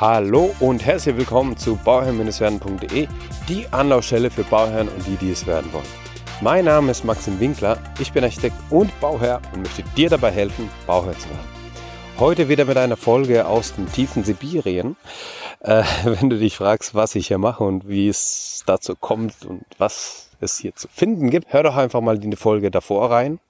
Hallo 0.00 0.54
und 0.60 0.86
herzlich 0.86 1.16
willkommen 1.16 1.56
zu 1.56 1.74
bauherrn-werden.de, 1.74 3.08
die 3.48 3.66
Anlaufstelle 3.72 4.30
für 4.30 4.44
Bauherren 4.44 4.86
und 4.86 5.04
die, 5.08 5.16
die 5.16 5.32
es 5.32 5.44
werden 5.44 5.72
wollen. 5.72 5.88
Mein 6.40 6.66
Name 6.66 6.92
ist 6.92 7.04
Maxim 7.04 7.40
Winkler, 7.40 7.82
ich 7.98 8.12
bin 8.12 8.22
Architekt 8.22 8.54
und 8.70 8.92
Bauherr 9.00 9.42
und 9.52 9.62
möchte 9.62 9.82
dir 9.96 10.08
dabei 10.08 10.30
helfen, 10.30 10.70
Bauherr 10.86 11.18
zu 11.18 11.28
werden. 11.28 11.48
Heute 12.16 12.48
wieder 12.48 12.64
mit 12.64 12.76
einer 12.76 12.96
Folge 12.96 13.44
aus 13.48 13.74
dem 13.74 13.90
tiefen 13.90 14.22
Sibirien. 14.22 14.94
Äh, 15.62 15.82
wenn 16.04 16.30
du 16.30 16.38
dich 16.38 16.54
fragst, 16.54 16.94
was 16.94 17.16
ich 17.16 17.26
hier 17.26 17.38
mache 17.38 17.64
und 17.64 17.88
wie 17.88 18.06
es 18.06 18.62
dazu 18.66 18.94
kommt 18.94 19.44
und 19.44 19.64
was 19.78 20.28
es 20.38 20.58
hier 20.58 20.76
zu 20.76 20.86
finden 20.86 21.28
gibt, 21.28 21.52
hör 21.52 21.64
doch 21.64 21.74
einfach 21.74 22.02
mal 22.02 22.22
in 22.22 22.30
die 22.30 22.36
Folge 22.36 22.70
davor 22.70 23.10
rein. 23.10 23.40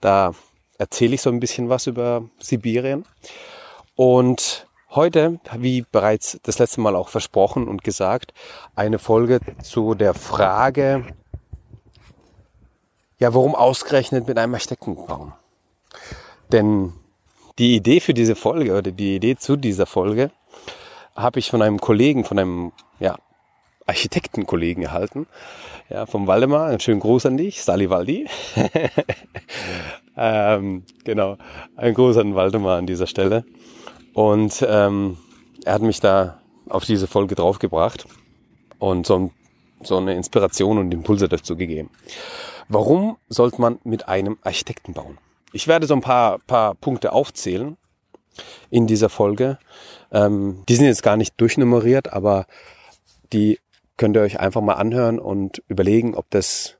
Da 0.00 0.32
erzähle 0.78 1.16
ich 1.16 1.20
so 1.20 1.28
ein 1.28 1.40
bisschen 1.40 1.68
was 1.68 1.86
über 1.86 2.24
Sibirien. 2.38 3.04
Und 3.94 4.66
Heute, 4.94 5.40
wie 5.56 5.86
bereits 5.90 6.38
das 6.42 6.58
letzte 6.58 6.82
Mal 6.82 6.96
auch 6.96 7.08
versprochen 7.08 7.66
und 7.66 7.82
gesagt, 7.82 8.34
eine 8.76 8.98
Folge 8.98 9.40
zu 9.62 9.94
der 9.94 10.12
Frage, 10.12 11.06
ja, 13.18 13.32
warum 13.32 13.54
ausgerechnet 13.54 14.28
mit 14.28 14.36
einem 14.36 14.52
Architektenbaum? 14.52 15.32
Denn 16.52 16.92
die 17.58 17.74
Idee 17.74 18.00
für 18.00 18.12
diese 18.12 18.34
Folge 18.34 18.76
oder 18.76 18.92
die 18.92 19.16
Idee 19.16 19.36
zu 19.36 19.56
dieser 19.56 19.86
Folge 19.86 20.30
habe 21.16 21.38
ich 21.38 21.50
von 21.50 21.62
einem 21.62 21.80
Kollegen, 21.80 22.26
von 22.26 22.38
einem 22.38 22.72
ja, 23.00 23.16
Architektenkollegen 23.86 24.82
erhalten, 24.82 25.26
ja, 25.88 26.04
vom 26.04 26.26
Waldemar. 26.26 26.66
Einen 26.66 26.80
schönen 26.80 27.00
Gruß 27.00 27.24
an 27.24 27.38
dich, 27.38 27.62
Sali 27.62 27.88
Waldi. 27.88 28.28
ähm, 30.18 30.84
genau, 31.04 31.38
ein 31.76 31.94
Gruß 31.94 32.18
an 32.18 32.34
Waldemar 32.34 32.76
an 32.76 32.86
dieser 32.86 33.06
Stelle. 33.06 33.46
Und 34.14 34.64
ähm, 34.68 35.18
er 35.64 35.74
hat 35.74 35.82
mich 35.82 36.00
da 36.00 36.40
auf 36.68 36.84
diese 36.84 37.06
Folge 37.06 37.34
draufgebracht 37.34 38.06
und 38.78 39.06
so, 39.06 39.30
so 39.82 39.96
eine 39.96 40.14
Inspiration 40.14 40.78
und 40.78 40.92
Impulse 40.92 41.28
dazu 41.28 41.56
gegeben. 41.56 41.90
Warum 42.68 43.16
sollte 43.28 43.60
man 43.60 43.78
mit 43.84 44.08
einem 44.08 44.38
Architekten 44.42 44.92
bauen? 44.92 45.18
Ich 45.52 45.68
werde 45.68 45.86
so 45.86 45.94
ein 45.94 46.00
paar, 46.00 46.38
paar 46.40 46.74
Punkte 46.74 47.12
aufzählen 47.12 47.76
in 48.70 48.86
dieser 48.86 49.08
Folge. 49.08 49.58
Ähm, 50.10 50.62
die 50.68 50.76
sind 50.76 50.86
jetzt 50.86 51.02
gar 51.02 51.16
nicht 51.16 51.38
durchnummeriert, 51.40 52.12
aber 52.12 52.46
die 53.32 53.58
könnt 53.96 54.16
ihr 54.16 54.22
euch 54.22 54.40
einfach 54.40 54.62
mal 54.62 54.74
anhören 54.74 55.18
und 55.18 55.62
überlegen, 55.68 56.14
ob 56.14 56.30
das 56.30 56.78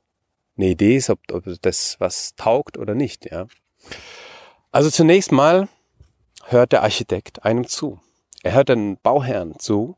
eine 0.57 0.67
Idee 0.69 0.97
ist, 0.97 1.09
ob, 1.09 1.19
ob 1.31 1.43
das 1.61 1.97
was 1.99 2.35
taugt 2.35 2.77
oder 2.77 2.95
nicht. 2.95 3.29
Ja. 3.29 3.47
Also 4.71 4.89
zunächst 4.89 5.31
mal 5.31 5.67
hört 6.43 6.71
der 6.71 6.83
Architekt 6.83 7.43
einem 7.43 7.67
zu. 7.67 7.99
Er 8.43 8.53
hört 8.53 8.69
den 8.69 8.97
Bauherrn 8.97 9.57
zu 9.59 9.97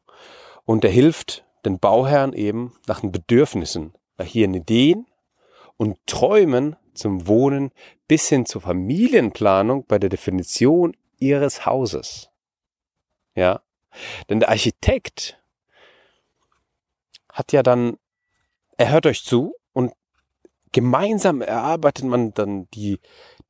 und 0.64 0.84
er 0.84 0.92
hilft 0.92 1.46
den 1.66 1.80
Bauherrn 1.80 2.34
eben 2.34 2.76
nach 2.88 3.02
den 3.02 3.12
Bedürfnissen, 3.12 3.94
nach 4.18 4.34
ihren 4.34 4.54
Ideen 4.54 5.08
und 5.78 5.98
Träumen 6.06 6.76
zum 6.94 7.28
Wohnen 7.28 7.72
bis 8.08 8.30
hin 8.30 8.46
zur 8.46 8.62
Familienplanung 8.62 9.86
bei 9.86 10.00
der 10.00 10.10
Definition 10.10 10.96
ihres 11.18 11.66
Hauses. 11.66 12.30
Ja, 13.34 13.62
denn 14.30 14.40
der 14.40 14.50
Architekt 14.50 15.42
hat 17.32 17.52
ja 17.52 17.64
dann, 17.64 17.98
er 18.78 18.92
hört 18.92 19.06
euch 19.08 19.24
zu 19.24 19.56
und 19.74 19.94
gemeinsam 20.72 21.42
erarbeitet 21.42 22.06
man 22.06 22.34
dann 22.34 22.70
die, 22.72 23.00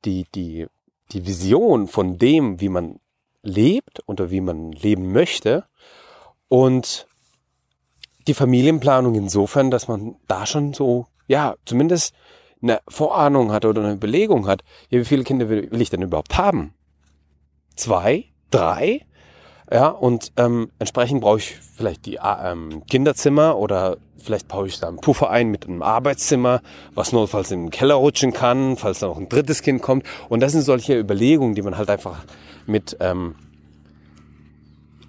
die, 0.04 0.26
die 0.34 0.66
die 1.12 1.26
Vision 1.26 1.88
von 1.88 2.18
dem, 2.18 2.60
wie 2.60 2.68
man 2.68 3.00
lebt 3.42 4.02
oder 4.06 4.30
wie 4.30 4.40
man 4.40 4.72
leben 4.72 5.12
möchte 5.12 5.64
und 6.48 7.06
die 8.26 8.34
Familienplanung 8.34 9.14
insofern, 9.14 9.70
dass 9.70 9.88
man 9.88 10.16
da 10.26 10.46
schon 10.46 10.74
so, 10.74 11.06
ja, 11.28 11.54
zumindest 11.64 12.12
eine 12.60 12.80
Vorahnung 12.88 13.52
hat 13.52 13.64
oder 13.64 13.82
eine 13.82 13.92
Überlegung 13.94 14.48
hat, 14.48 14.62
wie 14.88 15.04
viele 15.04 15.24
Kinder 15.24 15.48
will 15.48 15.80
ich 15.80 15.90
denn 15.90 16.02
überhaupt 16.02 16.36
haben? 16.36 16.74
Zwei? 17.76 18.24
Drei? 18.50 19.05
Ja, 19.70 19.88
und 19.88 20.32
ähm, 20.36 20.70
entsprechend 20.78 21.22
brauche 21.22 21.38
ich 21.38 21.56
vielleicht 21.76 22.06
die 22.06 22.16
äh, 22.16 22.52
ähm, 22.52 22.82
Kinderzimmer 22.88 23.56
oder 23.56 23.96
vielleicht 24.16 24.48
baue 24.48 24.68
ich 24.68 24.78
da 24.78 24.88
einen 24.88 24.98
Puffer 24.98 25.30
ein 25.30 25.48
mit 25.50 25.66
einem 25.66 25.82
Arbeitszimmer, 25.82 26.60
was 26.94 27.12
notfalls 27.12 27.50
in 27.50 27.64
den 27.64 27.70
Keller 27.70 27.96
rutschen 27.96 28.32
kann, 28.32 28.76
falls 28.76 29.00
da 29.00 29.08
noch 29.08 29.18
ein 29.18 29.28
drittes 29.28 29.62
Kind 29.62 29.82
kommt. 29.82 30.04
Und 30.28 30.40
das 30.40 30.52
sind 30.52 30.62
solche 30.62 30.98
Überlegungen, 30.98 31.54
die 31.54 31.62
man 31.62 31.76
halt 31.76 31.90
einfach 31.90 32.24
mit, 32.66 32.96
ähm, 33.00 33.34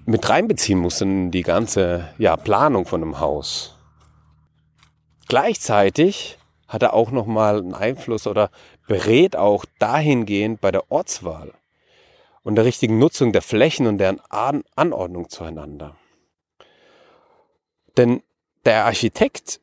mit 0.05 0.27
reinbeziehen 0.27 0.79
muss 0.79 1.01
in 1.01 1.29
die 1.31 1.43
ganze 1.43 2.09
ja, 2.17 2.35
Planung 2.35 2.85
von 2.85 3.03
einem 3.03 3.19
Haus. 3.19 3.75
Gleichzeitig 5.27 6.37
hat 6.67 6.81
er 6.81 6.93
auch 6.93 7.11
nochmal 7.11 7.59
einen 7.59 7.73
Einfluss 7.73 8.25
oder 8.25 8.49
berät 8.87 9.35
auch 9.35 9.65
dahingehend 9.79 10.61
bei 10.61 10.71
der 10.71 10.91
Ortswahl 10.91 11.53
und 12.47 12.55
der 12.55 12.63
richtigen 12.63 12.97
Nutzung 12.97 13.33
der 13.33 13.41
Flächen 13.41 13.87
und 13.87 13.97
deren 13.97 14.21
An 14.29 14.63
Anordnung 14.73 15.29
zueinander. 15.29 15.97
Denn 17.97 18.23
der 18.63 18.85
Architekt 18.85 19.59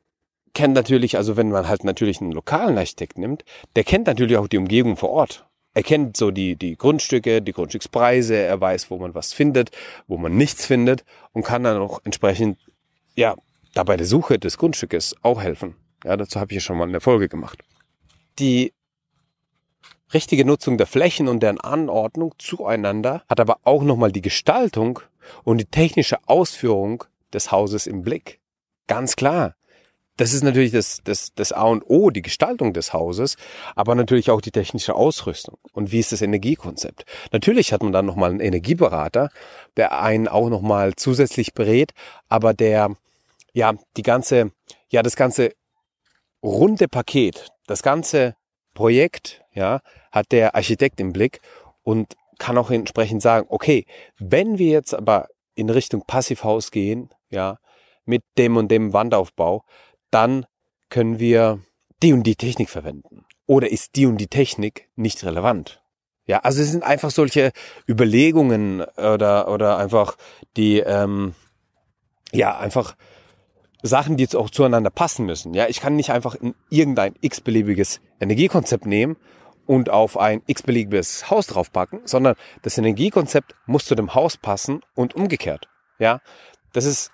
kennt 0.53 0.75
natürlich, 0.75 1.17
also 1.17 1.39
wenn 1.39 1.49
man 1.49 1.67
halt 1.67 1.83
natürlich 1.83 2.21
einen 2.21 2.33
lokalen 2.33 2.77
Architekt 2.77 3.17
nimmt, 3.17 3.43
der 3.75 3.85
kennt 3.85 4.07
natürlich 4.07 4.37
auch 4.37 4.49
die 4.49 4.59
Umgebung 4.59 4.99
vor 4.99 5.09
Ort. 5.09 5.47
Er 5.73 5.83
kennt 5.83 6.19
so 6.19 6.31
die, 6.31 6.57
die 6.57 6.77
Grundstücke, 6.77 7.41
die 7.41 7.53
Grundstückspreise, 7.53 8.37
er 8.37 8.61
weiß, 8.61 8.91
wo 8.91 8.99
man 8.99 9.15
was 9.15 9.33
findet, 9.33 9.71
wo 10.07 10.19
man 10.19 10.37
nichts 10.37 10.67
findet 10.67 11.07
und 11.33 11.43
kann 11.43 11.65
dann 11.65 11.81
auch 11.81 12.03
entsprechend, 12.05 12.59
ja, 13.17 13.35
da 13.73 13.85
bei 13.85 13.97
der 13.97 14.07
Suche 14.07 14.39
des 14.39 14.59
Grundstückes 14.59 15.17
auch 15.23 15.41
helfen. 15.41 15.75
Ja, 16.05 16.19
dazu 16.19 16.39
habe 16.39 16.53
ich 16.53 16.57
ja 16.57 16.61
schon 16.61 16.77
mal 16.77 16.87
eine 16.87 17.01
Folge 17.01 17.31
gemacht. 17.31 17.61
Die 18.39 18.74
richtige 20.15 20.45
Nutzung 20.45 20.79
der 20.79 20.87
Flächen 20.87 21.29
und 21.29 21.43
deren 21.43 21.61
Anordnung 21.61 22.35
zueinander, 22.39 23.23
hat 23.29 23.41
aber 23.41 23.59
auch 23.65 23.83
nochmal 23.83 24.13
die 24.13 24.23
Gestaltung 24.23 25.01
und 25.43 25.59
die 25.59 25.67
technische 25.67 26.19
Ausführung 26.27 27.05
des 27.33 27.51
Hauses 27.51 27.87
im 27.87 28.03
Blick. 28.03 28.41
Ganz 28.87 29.17
klar. 29.17 29.55
Das 30.17 30.33
ist 30.33 30.45
natürlich 30.45 30.71
das, 30.71 31.01
das, 31.03 31.35
das 31.35 31.51
A 31.51 31.65
und 31.65 31.83
O, 31.89 32.11
die 32.11 32.23
Gestaltung 32.23 32.73
des 32.73 32.93
Hauses, 32.93 33.37
aber 33.75 33.97
natürlich 33.97 34.31
auch 34.31 34.41
die 34.41 34.53
technische 34.53 34.95
Ausrüstung. 34.95 35.59
Und 35.73 35.91
wie 35.91 35.99
ist 35.99 36.13
das 36.13 36.23
Energiekonzept? 36.23 37.05
Natürlich 37.33 37.73
hat 37.73 37.83
man 37.83 37.93
dann 37.93 38.07
nochmal 38.07 38.31
einen 38.31 38.39
Energieberater, 38.39 39.31
der 39.77 40.01
einen 40.01 40.29
auch 40.29 40.49
nochmal 40.51 40.95
zusätzlich 40.95 41.53
berät, 41.53 41.93
aber 42.29 42.55
der, 42.55 42.95
ja, 43.55 43.75
die 43.97 44.03
ganze, 44.03 44.53
ja, 44.89 45.03
das 45.03 45.17
ganze 45.17 45.51
runde 46.45 46.87
Paket, 46.87 47.49
das 47.67 47.83
ganze 47.83 48.37
Projekt, 48.75 49.43
ja, 49.53 49.81
hat 50.13 50.33
der 50.33 50.55
Architekt 50.55 51.01
im 51.01 51.13
Blick 51.13 51.41
und 51.83 52.15
kann 52.39 52.59
auch 52.59 52.71
entsprechend 52.71 53.23
sagen, 53.23 53.47
okay, 53.49 53.87
wenn 54.19 54.59
wir 54.59 54.69
jetzt 54.69 54.95
aber 54.95 55.29
in 55.55 55.71
Richtung 55.71 56.03
Passivhaus 56.07 56.71
gehen, 56.71 57.11
ja, 57.31 57.59
mit 58.05 58.23
dem 58.37 58.57
und 58.57 58.71
dem 58.71 58.93
Wandaufbau, 58.93 59.65
dann 60.11 60.47
können 60.91 61.19
wir 61.19 61.61
die 62.03 62.13
und 62.13 62.25
die 62.25 62.37
Technik 62.37 62.69
verwenden. 62.69 63.25
Oder 63.47 63.71
ist 63.71 63.97
die 63.97 64.07
und 64.07 64.19
die 64.19 64.27
Technik 64.27 64.89
nicht 64.97 65.25
relevant? 65.25 65.83
Ja, 66.27 66.39
also 66.41 66.63
es 66.63 66.71
sind 66.71 66.83
einfach 66.83 67.11
solche 67.11 67.53
Überlegungen 67.89 68.81
oder, 68.83 69.49
oder 69.49 69.77
einfach 69.77 70.17
die, 70.57 70.79
ähm, 70.79 71.35
ja, 72.33 72.59
einfach 72.59 72.97
Sachen, 73.87 74.17
die 74.17 74.23
jetzt 74.23 74.35
auch 74.35 74.49
zueinander 74.49 74.91
passen 74.91 75.27
müssen. 75.27 75.53
Ja, 75.53 75.69
ich 75.69 75.81
kann 75.81 75.95
nicht 75.95 76.11
einfach 76.11 76.37
irgendein 76.71 77.15
x-beliebiges 77.21 78.01
Energiekonzept 78.19 78.87
nehmen 78.87 79.17
und 79.67 79.91
auf 79.91 80.17
ein 80.17 80.43
x-beliebiges 80.47 81.31
Haus 81.31 81.47
draufpacken, 81.49 82.01
sondern 82.07 82.35
das 82.63 82.79
Energiekonzept 82.79 83.55
muss 83.67 83.85
zu 83.85 83.95
dem 83.95 84.15
Haus 84.15 84.39
passen 84.39 84.81
und 84.95 85.15
umgekehrt. 85.15 85.69
Ja, 85.99 86.21
dass 86.73 86.87
es 86.87 87.11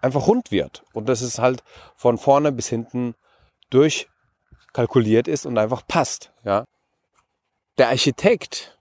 einfach 0.00 0.26
rund 0.26 0.50
wird 0.50 0.82
und 0.94 1.08
dass 1.08 1.20
es 1.20 1.38
halt 1.38 1.62
von 1.96 2.16
vorne 2.16 2.50
bis 2.50 2.68
hinten 2.68 3.14
durchkalkuliert 3.68 5.28
ist 5.28 5.44
und 5.44 5.58
einfach 5.58 5.86
passt. 5.86 6.32
Ja, 6.44 6.64
der 7.76 7.88
Architekt 7.88 8.78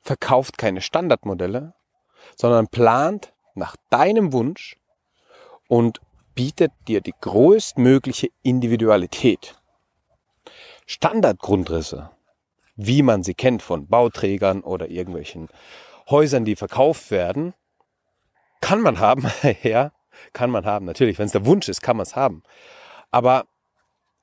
verkauft 0.00 0.58
keine 0.58 0.80
Standardmodelle, 0.80 1.74
sondern 2.36 2.68
plant 2.68 3.32
nach 3.54 3.74
deinem 3.90 4.32
Wunsch 4.32 4.76
und 5.66 6.00
bietet 6.34 6.72
dir 6.88 7.00
die 7.00 7.14
größtmögliche 7.20 8.28
Individualität. 8.42 9.54
Standardgrundrisse 10.86 12.10
wie 12.76 13.02
man 13.02 13.22
sie 13.22 13.34
kennt 13.34 13.62
von 13.62 13.86
Bauträgern 13.86 14.62
oder 14.62 14.88
irgendwelchen 14.88 15.48
Häusern, 16.08 16.44
die 16.44 16.56
verkauft 16.56 17.10
werden, 17.10 17.54
kann 18.60 18.80
man 18.80 18.98
haben, 18.98 19.30
ja, 19.62 19.92
kann 20.32 20.50
man 20.50 20.64
haben. 20.64 20.86
Natürlich, 20.86 21.18
wenn 21.18 21.26
es 21.26 21.32
der 21.32 21.46
Wunsch 21.46 21.68
ist, 21.68 21.82
kann 21.82 21.96
man 21.96 22.04
es 22.04 22.16
haben. 22.16 22.42
Aber 23.10 23.46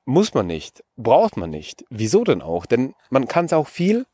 muss 0.04 0.34
man 0.34 0.46
nicht, 0.46 0.82
braucht 0.96 1.36
man 1.36 1.50
nicht. 1.50 1.84
Wieso 1.90 2.24
denn 2.24 2.42
auch? 2.42 2.66
Denn 2.66 2.94
man 3.10 3.28
kann 3.28 3.44
es 3.44 3.52
auch 3.52 3.68
viel 3.68 4.06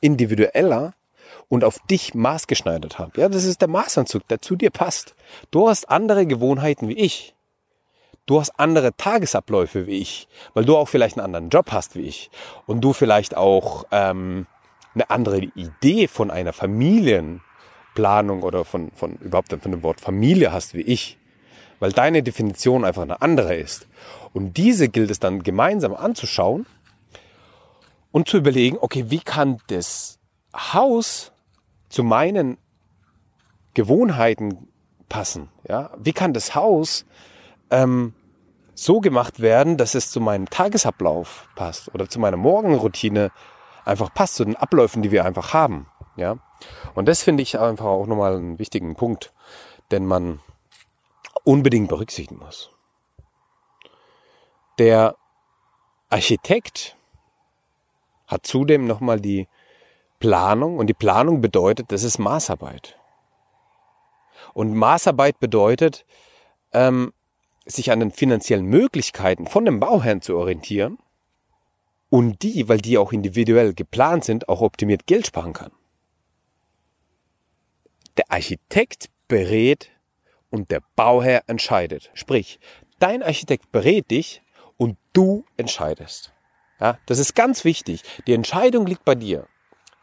individueller 0.00 0.94
und 1.48 1.64
auf 1.64 1.78
dich 1.90 2.14
maßgeschneidert 2.14 2.98
habe. 2.98 3.20
Ja, 3.20 3.28
das 3.28 3.44
ist 3.44 3.60
der 3.60 3.68
Maßanzug, 3.68 4.26
der 4.28 4.40
zu 4.40 4.56
dir 4.56 4.70
passt. 4.70 5.14
Du 5.50 5.68
hast 5.68 5.88
andere 5.90 6.26
Gewohnheiten 6.26 6.88
wie 6.88 6.98
ich. 6.98 7.34
Du 8.26 8.40
hast 8.40 8.58
andere 8.58 8.96
Tagesabläufe 8.96 9.86
wie 9.86 9.98
ich, 9.98 10.28
weil 10.54 10.64
du 10.64 10.76
auch 10.76 10.88
vielleicht 10.88 11.18
einen 11.18 11.26
anderen 11.26 11.50
Job 11.50 11.72
hast 11.72 11.94
wie 11.94 12.02
ich 12.02 12.30
und 12.66 12.80
du 12.80 12.94
vielleicht 12.94 13.36
auch 13.36 13.84
ähm, 13.90 14.46
eine 14.94 15.10
andere 15.10 15.38
Idee 15.38 16.08
von 16.08 16.30
einer 16.30 16.54
Familienplanung 16.54 18.42
oder 18.42 18.64
von, 18.64 18.90
von 18.92 19.16
überhaupt 19.16 19.50
von 19.50 19.70
dem 19.70 19.82
Wort 19.82 20.00
Familie 20.00 20.52
hast 20.52 20.72
wie 20.72 20.82
ich, 20.82 21.18
weil 21.80 21.92
deine 21.92 22.22
Definition 22.22 22.84
einfach 22.86 23.02
eine 23.02 23.20
andere 23.20 23.56
ist. 23.56 23.86
Und 24.32 24.56
diese 24.56 24.88
gilt 24.88 25.10
es 25.10 25.20
dann 25.20 25.42
gemeinsam 25.42 25.94
anzuschauen 25.94 26.66
und 28.10 28.28
zu 28.28 28.38
überlegen, 28.38 28.78
okay, 28.80 29.04
wie 29.08 29.20
kann 29.20 29.58
das 29.66 30.18
Haus 30.54 31.32
zu 31.94 32.02
meinen 32.02 32.58
Gewohnheiten 33.74 34.68
passen? 35.08 35.48
Ja, 35.68 35.90
wie 35.96 36.12
kann 36.12 36.32
das 36.32 36.56
Haus 36.56 37.06
ähm, 37.70 38.14
so 38.74 39.00
gemacht 39.00 39.38
werden, 39.38 39.76
dass 39.76 39.94
es 39.94 40.10
zu 40.10 40.20
meinem 40.20 40.50
Tagesablauf 40.50 41.46
passt 41.54 41.94
oder 41.94 42.08
zu 42.08 42.18
meiner 42.18 42.36
Morgenroutine 42.36 43.30
einfach 43.84 44.12
passt, 44.12 44.34
zu 44.34 44.44
den 44.44 44.56
Abläufen, 44.56 45.02
die 45.02 45.12
wir 45.12 45.24
einfach 45.24 45.52
haben. 45.54 45.86
Ja, 46.16 46.38
und 46.94 47.06
das 47.06 47.22
finde 47.22 47.44
ich 47.44 47.60
einfach 47.60 47.86
auch 47.86 48.06
nochmal 48.06 48.36
einen 48.36 48.58
wichtigen 48.58 48.96
Punkt, 48.96 49.32
den 49.92 50.04
man 50.04 50.40
unbedingt 51.44 51.88
berücksichtigen 51.88 52.40
muss. 52.40 52.70
Der 54.78 55.14
Architekt 56.10 56.96
hat 58.26 58.46
zudem 58.46 58.88
nochmal 58.88 59.20
die 59.20 59.46
Planung 60.24 60.78
und 60.78 60.86
die 60.86 60.94
Planung 60.94 61.42
bedeutet, 61.42 61.92
das 61.92 62.02
ist 62.02 62.16
Maßarbeit. 62.16 62.96
Und 64.54 64.72
Maßarbeit 64.74 65.38
bedeutet, 65.38 66.06
ähm, 66.72 67.12
sich 67.66 67.92
an 67.92 68.00
den 68.00 68.10
finanziellen 68.10 68.64
Möglichkeiten 68.64 69.46
von 69.46 69.66
dem 69.66 69.80
Bauherrn 69.80 70.22
zu 70.22 70.38
orientieren 70.38 70.96
und 72.08 72.42
die, 72.42 72.70
weil 72.70 72.78
die 72.78 72.96
auch 72.96 73.12
individuell 73.12 73.74
geplant 73.74 74.24
sind, 74.24 74.48
auch 74.48 74.62
optimiert 74.62 75.06
Geld 75.06 75.26
sparen 75.26 75.52
kann. 75.52 75.72
Der 78.16 78.24
Architekt 78.30 79.10
berät 79.28 79.90
und 80.48 80.70
der 80.70 80.80
Bauherr 80.96 81.42
entscheidet. 81.48 82.10
Sprich, 82.14 82.58
dein 82.98 83.22
Architekt 83.22 83.70
berät 83.72 84.10
dich 84.10 84.40
und 84.78 84.96
du 85.12 85.44
entscheidest. 85.58 86.32
Ja, 86.80 86.98
das 87.04 87.18
ist 87.18 87.34
ganz 87.34 87.64
wichtig. 87.64 88.02
Die 88.26 88.32
Entscheidung 88.32 88.86
liegt 88.86 89.04
bei 89.04 89.14
dir. 89.14 89.46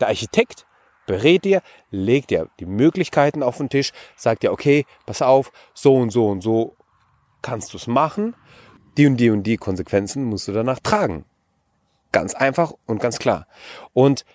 Der 0.02 0.10
Architekt 0.10 0.66
berät 1.06 1.46
dir, 1.46 1.62
legt 1.90 2.32
dir 2.32 2.48
die 2.60 2.66
Möglichkeiten 2.66 3.44
auf 3.44 3.58
den 3.58 3.70
Tisch, 3.70 3.92
sagt 4.18 4.44
dir, 4.44 4.52
okay, 4.52 4.86
pass 5.06 5.22
auf, 5.22 5.52
so 5.74 5.96
und 5.96 6.10
so 6.10 6.28
und 6.28 6.42
so 6.42 6.76
kannst 7.42 7.74
du 7.74 7.78
es 7.78 7.88
machen. 7.88 8.36
Die 8.98 9.08
und 9.08 9.18
die 9.18 9.30
und 9.30 9.44
die 9.44 9.58
Konsequenzen 9.58 10.26
musst 10.26 10.48
du 10.48 10.52
danach 10.52 10.80
tragen. 10.80 11.26
Ganz 12.12 12.34
einfach 12.34 12.74
und 12.88 13.02
ganz 13.02 13.20
klar. 13.20 13.48
Und 13.94 14.26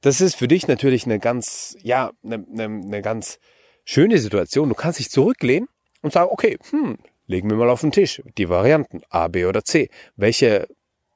das 0.00 0.20
ist 0.20 0.36
für 0.36 0.48
dich 0.48 0.66
natürlich 0.66 1.04
eine 1.04 1.18
ganz, 1.18 1.76
ja, 1.82 2.10
eine, 2.24 2.36
eine, 2.36 2.64
eine 2.64 3.02
ganz 3.02 3.38
schöne 3.84 4.18
Situation. 4.18 4.70
Du 4.70 4.74
kannst 4.74 4.98
dich 4.98 5.10
zurücklehnen 5.10 5.68
und 6.00 6.12
sagen, 6.12 6.30
okay, 6.32 6.56
hm, 6.70 6.96
legen 7.26 7.50
wir 7.50 7.56
mal 7.56 7.68
auf 7.68 7.82
den 7.82 7.92
Tisch 7.92 8.22
die 8.38 8.48
Varianten 8.48 9.02
A, 9.10 9.28
B 9.28 9.44
oder 9.44 9.62
C. 9.62 9.90
Welche 10.16 10.68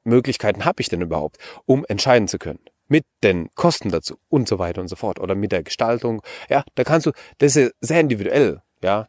Möglichkeiten 0.03 0.65
habe 0.65 0.81
ich 0.81 0.89
denn 0.89 1.01
überhaupt, 1.01 1.39
um 1.65 1.83
entscheiden 1.87 2.27
zu 2.27 2.37
können? 2.37 2.59
Mit 2.87 3.05
den 3.23 3.49
Kosten 3.55 3.89
dazu 3.89 4.17
und 4.29 4.47
so 4.47 4.59
weiter 4.59 4.81
und 4.81 4.87
so 4.87 4.95
fort. 4.95 5.19
Oder 5.19 5.35
mit 5.35 5.51
der 5.51 5.63
Gestaltung. 5.63 6.21
Ja, 6.49 6.63
da 6.75 6.83
kannst 6.83 7.07
du, 7.07 7.11
das 7.39 7.55
ist 7.55 7.73
sehr 7.81 7.99
individuell, 7.99 8.61
ja. 8.83 9.07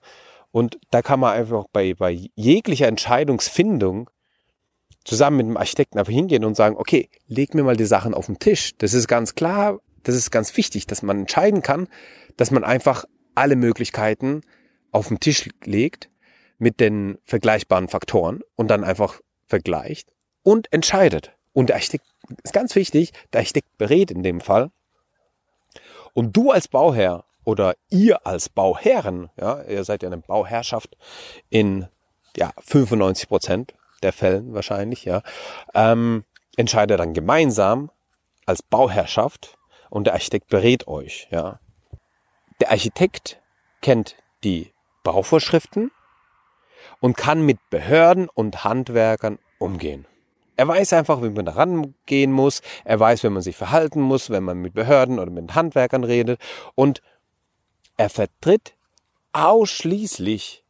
Und 0.50 0.78
da 0.90 1.02
kann 1.02 1.20
man 1.20 1.34
einfach 1.34 1.67
bei, 1.73 1.93
bei 1.93 2.11
jeglicher 2.34 2.88
Entscheidungsfindung 2.88 4.08
zusammen 5.05 5.37
mit 5.37 5.46
dem 5.46 5.56
Architekten 5.56 5.99
einfach 5.99 6.12
hingehen 6.12 6.44
und 6.44 6.56
sagen, 6.56 6.76
okay, 6.76 7.11
leg 7.26 7.55
mir 7.55 7.62
mal 7.62 7.76
die 7.76 7.84
Sachen 7.84 8.14
auf 8.14 8.26
den 8.26 8.38
Tisch. 8.38 8.73
Das 8.78 8.94
ist 8.94 9.06
ganz 9.06 9.34
klar, 9.34 9.78
das 10.02 10.14
ist 10.14 10.31
ganz 10.31 10.56
wichtig, 10.56 10.87
dass 10.87 11.02
man 11.02 11.20
entscheiden 11.20 11.62
kann, 11.62 11.88
dass 12.37 12.50
man 12.50 12.64
einfach 12.64 13.05
alle 13.34 13.56
Möglichkeiten 13.56 14.40
auf 14.93 15.08
den 15.08 15.20
Tisch 15.20 15.49
legt 15.64 16.11
mit 16.58 16.81
den 16.81 17.19
vergleichbaren 17.25 17.88
Faktoren 17.88 18.40
und 18.55 18.69
dann 18.69 18.82
einfach 18.82 19.20
vergleicht 19.46 20.08
und 20.43 20.73
entscheidet. 20.73 21.36
Und 21.56 21.69
der 21.69 21.76
Architekt 21.76 22.05
ist 22.43 22.53
ganz 22.53 22.75
wichtig, 22.75 23.14
der 23.32 23.41
Architekt 23.41 23.79
berät 23.79 24.11
in 24.11 24.23
dem 24.23 24.43
Fall. 24.43 24.70
Und 26.12 26.37
du 26.37 26.50
als 26.50 26.69
Bauherr 26.69 27.25
oder 27.44 27.76
ihr 27.88 28.26
als 28.26 28.50
Bauherren, 28.50 29.31
ja, 29.41 29.62
ihr 29.62 29.82
seid 29.82 30.03
ja 30.03 30.11
eine 30.11 30.19
Bauherrschaft 30.19 30.99
in 31.49 31.88
ja, 32.37 32.53
95 32.58 33.26
Prozent 33.26 33.73
der 34.03 34.12
Fällen 34.12 34.53
wahrscheinlich, 34.53 35.06
ja, 35.06 35.23
ähm, 35.73 36.25
entscheidet 36.58 37.00
dann 37.00 37.14
gemeinsam 37.14 37.91
als 38.44 38.62
Bauherrschaft 38.62 39.56
und 39.88 40.05
der 40.05 40.12
Architekt 40.12 40.49
berät 40.49 40.87
euch, 40.87 41.26
ja. 41.31 41.59
Der 42.61 42.70
Architekt 42.70 43.41
kennt 43.81 44.14
die 44.44 44.75
Bauvorschriften 45.05 45.91
und 47.00 47.17
kann 47.17 47.41
mit 47.41 47.59
Behörden 47.70 48.29
und 48.29 48.62
Handwerkern 48.62 49.38
umgehen. 49.59 50.06
Er 50.56 50.69
weiß 50.69 50.94
einfach, 50.94 51.23
wie 51.23 51.31
man 51.31 51.44
da 51.44 51.53
rangehen 51.53 52.32
muss. 52.32 52.62
Er 52.85 52.99
weiß, 52.99 53.23
wie 53.23 53.29
man 53.29 53.43
sich 53.43 53.56
verhalten 53.56 54.00
muss, 54.00 54.31
wenn 54.31 54.43
man 54.43 54.58
mit 54.58 54.75
Behörden 54.75 55.19
oder 55.19 55.31
mit 55.31 55.55
Handwerkern 55.55 56.05
redet. 56.05 56.41
Und 56.75 57.03
er 57.97 58.08
vertritt 58.08 58.75
ausschließlich 59.32 60.62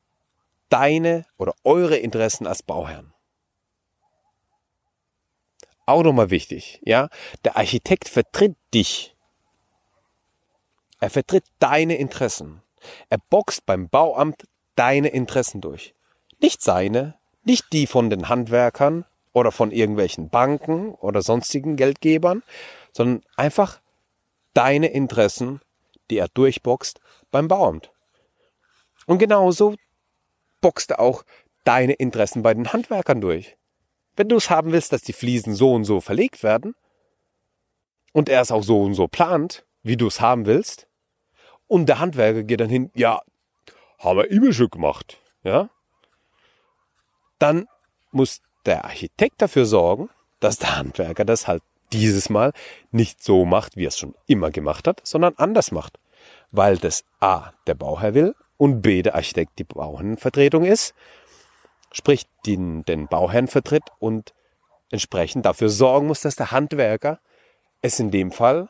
deine 0.69 1.25
oder 1.39 1.55
eure 1.63 1.97
Interessen 1.97 2.47
als 2.47 2.63
Bauherrn. 2.63 3.13
Auch 5.87 6.03
nochmal 6.03 6.31
wichtig, 6.31 6.81
ja. 6.83 7.09
Der 7.45 7.57
Architekt 7.57 8.09
vertritt 8.09 8.57
dich. 8.75 9.15
Er 10.99 11.11
vertritt 11.11 11.45
deine 11.61 11.97
Interessen. 11.97 12.61
Er 13.09 13.19
boxt 13.31 13.67
beim 13.67 13.89
Bauamt 13.89 14.49
deine 14.75 15.09
Interessen 15.09 15.61
durch. 15.61 15.95
Nicht 16.41 16.61
seine, 16.61 17.15
nicht 17.45 17.73
die 17.73 17.87
von 17.87 18.11
den 18.11 18.29
Handwerkern 18.29 19.05
oder 19.37 19.53
von 19.53 19.71
irgendwelchen 19.71 20.31
Banken 20.31 20.95
oder 20.95 21.21
sonstigen 21.21 21.77
Geldgebern, 21.77 22.43
sondern 22.95 23.23
einfach 23.37 23.81
deine 24.55 24.87
Interessen, 24.87 25.61
die 26.09 26.17
er 26.17 26.29
durchboxt 26.29 27.01
beim 27.31 27.47
Bauamt. 27.47 27.91
Und 29.05 29.19
genauso 29.19 29.75
boxt 30.63 30.93
er 30.93 31.01
auch 31.01 31.23
deine 31.65 31.93
Interessen 31.93 32.43
bei 32.43 32.55
den 32.55 32.73
Handwerkern 32.73 33.21
durch. 33.21 33.59
Wenn 34.17 34.31
du 34.31 34.37
es 34.37 34.49
haben 34.49 34.73
willst, 34.73 34.95
dass 34.95 35.03
die 35.03 35.13
Fliesen 35.13 35.55
so 35.55 35.75
und 35.75 35.85
so 35.85 36.01
verlegt 36.01 36.43
werden 36.43 36.75
und 38.15 38.31
er 38.31 38.41
es 38.41 38.51
auch 38.51 38.65
so 38.65 38.81
und 38.81 38.95
so 38.95 39.07
plant, 39.07 39.65
wie 39.83 39.99
du 39.99 40.07
es 40.07 40.23
haben 40.23 40.47
willst, 40.47 40.87
und 41.69 41.91
der 41.91 41.99
Handwerker 41.99 42.43
geht 42.43 42.61
dann 42.61 42.71
hin, 42.71 42.91
ja, 42.95 43.21
haben 43.99 44.17
wir 44.17 44.31
immer 44.31 44.55
schon 44.55 44.71
gemacht, 44.71 45.19
ja, 45.43 45.69
dann 47.39 47.69
muss 48.13 48.41
der 48.67 48.85
Architekt 48.85 49.41
dafür 49.43 49.67
sorgen, 49.67 50.11
dass 50.41 50.59
der 50.59 50.77
Handwerker 50.77 51.25
das 51.25 51.49
halt 51.49 51.63
dieses 51.93 52.29
Mal 52.31 52.53
nicht 52.91 53.23
so 53.23 53.45
macht, 53.45 53.77
wie 53.77 53.85
er 53.85 53.89
es 53.89 53.99
schon 53.99 54.15
immer 54.27 54.51
gemacht 54.51 54.87
hat, 54.87 55.01
sondern 55.05 55.35
anders 55.37 55.71
macht 55.71 55.99
weil 56.53 56.79
das 56.79 57.05
A 57.21 57.53
der 57.67 57.75
Bauherr 57.75 58.15
will 58.15 58.35
und 58.57 58.83
B 58.83 59.03
der 59.03 59.15
Architekt 59.15 59.59
die 59.59 59.65
Bauherrenvertretung 59.65 60.65
ist, 60.65 60.95
sprich 61.93 62.27
den, 62.47 62.85
den 62.85 63.09
Bauherrn 63.09 63.49
vertritt 63.49 63.85
und 63.99 64.33
entsprechend 64.91 65.45
dafür 65.47 65.69
sorgen 65.69 66.07
muss, 66.07 66.21
dass 66.21 66.37
der 66.37 66.53
Handwerker 66.53 67.19
es 67.83 68.01
in 68.01 68.11
dem 68.11 68.33
Fall 68.33 68.69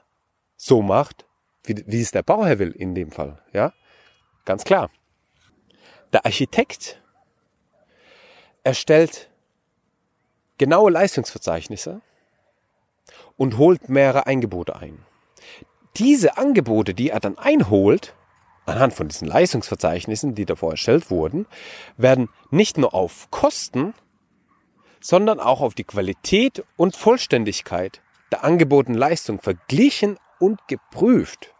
so 0.56 0.82
macht, 0.82 1.24
wie, 1.64 1.82
wie 1.86 2.00
es 2.00 2.10
der 2.10 2.22
Bauherr 2.22 2.58
will 2.58 2.72
in 2.72 2.94
dem 2.94 3.12
Fall. 3.12 3.38
Ja, 3.52 3.72
ganz 4.44 4.64
klar. 4.64 4.90
Der 6.12 6.24
Architekt 6.24 7.00
erstellt 8.62 9.28
genaue 10.58 10.90
Leistungsverzeichnisse 10.90 12.00
und 13.36 13.58
holt 13.58 13.88
mehrere 13.88 14.26
Eingebote 14.26 14.76
ein 14.76 14.98
diese 15.96 16.36
Angebote, 16.36 16.94
die 16.94 17.10
er 17.10 17.20
dann 17.20 17.38
einholt, 17.38 18.12
anhand 18.66 18.94
von 18.94 19.08
diesen 19.08 19.28
Leistungsverzeichnissen, 19.28 20.34
die 20.34 20.44
davor 20.44 20.72
erstellt 20.72 21.10
wurden, 21.10 21.46
werden 21.96 22.28
nicht 22.50 22.78
nur 22.78 22.94
auf 22.94 23.30
Kosten, 23.30 23.94
sondern 25.00 25.40
auch 25.40 25.60
auf 25.60 25.74
die 25.74 25.84
Qualität 25.84 26.64
und 26.76 26.96
Vollständigkeit 26.96 28.00
der 28.32 28.44
angebotenen 28.44 28.98
Leistung 28.98 29.40
verglichen 29.40 30.18
und 30.38 30.66
geprüft. 30.68 31.50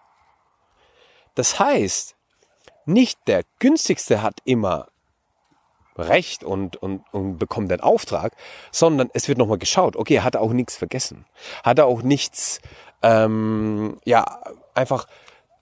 Das 1.34 1.58
heißt, 1.58 2.14
nicht 2.86 3.18
der 3.26 3.44
günstigste 3.58 4.22
hat 4.22 4.40
immer 4.44 4.88
Recht 5.98 6.44
und, 6.44 6.76
und, 6.76 7.02
und 7.12 7.38
bekommt 7.38 7.70
den 7.70 7.80
Auftrag, 7.80 8.32
sondern 8.70 9.10
es 9.14 9.28
wird 9.28 9.38
nochmal 9.38 9.58
geschaut, 9.58 9.96
okay, 9.96 10.20
hat 10.20 10.34
er 10.34 10.42
auch 10.42 10.52
nichts 10.52 10.76
vergessen? 10.76 11.24
Hat 11.62 11.78
er 11.78 11.86
auch 11.86 12.02
nichts 12.02 12.60
ähm, 13.02 13.98
ja, 14.04 14.40
einfach 14.74 15.06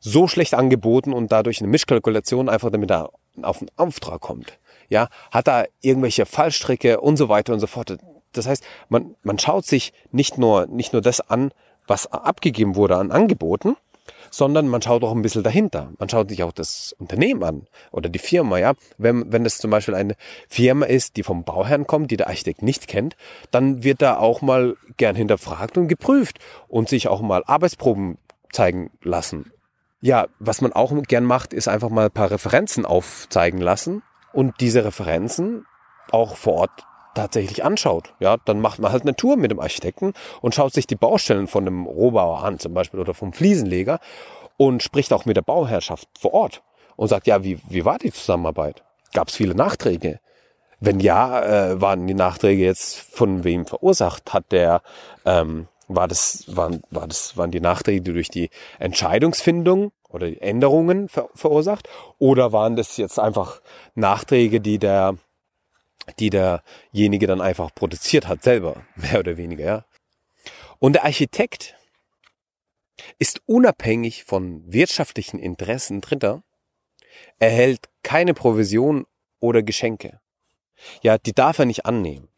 so 0.01 0.29
schlecht 0.29 0.55
angeboten 0.55 1.13
und 1.13 1.33
dadurch 1.33 1.61
eine 1.61 1.69
Mischkalkulation 1.69 2.49
einfach 2.49 2.71
damit 2.71 2.91
er 2.91 3.11
auf 3.43 3.61
einen 3.61 3.71
Auftrag 3.77 4.21
kommt. 4.21 4.53
Ja, 4.89 5.09
hat 5.31 5.49
er 5.49 5.69
irgendwelche 5.81 6.27
Fallstricke 6.27 7.01
und 7.01 7.17
so 7.17 7.29
weiter 7.29 7.53
und 7.53 7.61
so 7.61 7.67
fort. 7.67 7.97
Das 8.33 8.47
heißt, 8.47 8.63
man, 8.89 9.17
man 9.23 9.39
schaut 9.39 9.65
sich 9.65 9.93
nicht 10.13 10.39
nur, 10.39 10.67
nicht 10.67 10.93
nur 10.93 11.03
das 11.03 11.21
an, 11.21 11.53
was 11.87 12.07
abgegeben 12.07 12.77
wurde 12.77 12.97
an 12.97 13.11
Angeboten, 13.11 13.77
sondern 14.37 14.67
man 14.67 14.83
schaut 14.83 15.05
auch 15.05 15.13
ein 15.13 15.23
bisschen 15.23 15.45
dahinter. 15.45 15.93
Man 15.99 16.09
schaut 16.09 16.29
sich 16.29 16.43
auch 16.43 16.51
das 16.51 16.93
Unternehmen 16.99 17.45
an 17.45 17.67
oder 17.93 18.09
die 18.09 18.19
Firma, 18.19 18.59
ja. 18.59 18.75
Wenn, 18.99 19.33
wenn 19.33 19.47
es 19.47 19.59
zum 19.59 19.71
Beispiel 19.71 19.95
eine 19.95 20.17
Firma 20.49 20.87
ist, 20.87 21.17
die 21.17 21.23
vom 21.23 21.45
Bauherrn 21.45 21.87
kommt, 21.87 22.11
die 22.11 22.17
der 22.17 22.27
Architekt 22.27 22.61
nicht 22.61 22.89
kennt, 22.89 23.17
dann 23.53 23.85
wird 23.85 24.03
da 24.03 24.19
auch 24.19 24.43
mal 24.43 24.77
gern 24.97 25.15
hinterfragt 25.15 25.79
und 25.79 25.87
geprüft 25.87 26.41
und 26.67 26.89
sich 26.89 27.07
auch 27.07 27.23
mal 27.23 27.45
Arbeitsproben 27.47 28.19
zeigen 28.51 28.91
lassen. 29.03 29.53
Ja, 30.01 30.27
was 30.41 30.61
man 30.61 30.73
auch 30.73 30.93
gern 31.05 31.25
macht, 31.25 31.53
ist 31.53 31.69
einfach 31.69 31.89
mal 31.89 32.07
ein 32.07 32.11
paar 32.11 32.33
Referenzen 32.33 32.85
aufzeigen 32.85 33.61
lassen 33.61 34.03
und 34.33 34.61
diese 34.61 34.85
Referenzen 34.85 35.65
auch 36.11 36.37
vor 36.37 36.55
Ort 36.55 36.85
tatsächlich 37.15 37.65
anschaut, 37.65 38.15
ja, 38.21 38.37
dann 38.45 38.61
macht 38.61 38.79
man 38.79 38.93
halt 38.93 39.03
eine 39.03 39.17
Tour 39.17 39.37
mit 39.37 39.51
dem 39.51 39.61
Architekten 39.61 40.13
und 40.41 40.55
schaut 40.55 40.73
sich 40.73 40.87
die 40.87 40.97
Baustellen 40.97 41.47
von 41.47 41.65
dem 41.65 41.87
Rohbauer 41.87 42.45
an, 42.45 42.59
zum 42.59 42.75
Beispiel, 42.75 43.01
oder 43.01 43.15
vom 43.15 43.33
Fliesenleger 43.33 44.01
und 44.57 44.83
spricht 44.83 45.13
auch 45.13 45.25
mit 45.25 45.37
der 45.37 45.43
Bauherrschaft 45.43 46.09
vor 46.19 46.35
Ort 46.35 46.63
und 46.97 47.09
sagt, 47.09 47.27
ja, 47.27 47.43
wie, 47.45 47.59
wie 47.69 47.85
war 47.85 47.99
die 47.99 48.13
Zusammenarbeit? 48.13 48.85
Gab 49.13 49.29
es 49.29 49.37
viele 49.37 49.55
Nachträge? 49.55 50.21
Wenn 50.81 51.01
ja, 51.01 51.43
äh, 51.43 51.81
waren 51.81 52.07
die 52.07 52.15
Nachträge 52.15 52.65
jetzt 52.65 52.99
von 52.99 53.45
wem 53.45 53.67
verursacht? 53.67 54.33
Hat 54.33 54.53
der, 54.53 54.83
ähm, 55.25 55.69
war 55.89 56.09
das, 56.09 56.45
waren, 56.49 56.83
war 56.91 57.07
das, 57.07 57.37
waren 57.37 57.51
die 57.51 57.61
Nachträge 57.61 58.13
durch 58.13 58.29
die 58.29 58.51
Entscheidungsfindung 58.79 59.93
oder 60.11 60.27
die 60.27 60.41
Änderungen 60.41 61.09
ver 61.09 61.29
verursacht? 61.35 61.89
Oder 62.19 62.53
waren 62.53 62.77
das 62.77 62.97
jetzt 62.97 63.19
einfach 63.19 63.61
Nachträge, 63.95 64.61
die 64.61 64.79
der 64.79 65.17
die 66.19 66.31
derjenige 66.31 67.27
dann 67.27 67.41
einfach 67.41 67.75
produziert 67.75 68.29
hat, 68.29 68.43
selber, 68.43 68.85
mehr 68.97 69.21
oder 69.21 69.37
weniger, 69.37 69.65
ja. 69.65 69.85
Und 70.79 70.95
der 70.95 71.05
Architekt 71.05 71.77
ist 73.19 73.41
unabhängig 73.47 74.25
von 74.25 74.63
wirtschaftlichen 74.73 75.39
Interessen 75.39 76.01
Dritter, 76.01 76.43
erhält 77.39 77.89
keine 78.03 78.35
Provision 78.35 79.07
oder 79.41 79.63
Geschenke. 79.63 80.21
Ja, 81.03 81.19
die 81.19 81.33
darf 81.33 81.59
er 81.59 81.65
nicht 81.65 81.87
annehmen. 81.87 82.29